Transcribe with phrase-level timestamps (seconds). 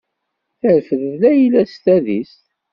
[0.59, 2.43] Terfed Layla s tadist.